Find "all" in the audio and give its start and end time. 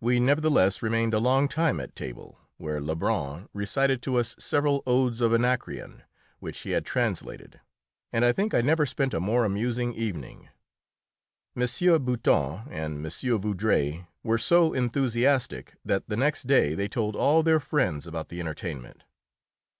17.16-17.42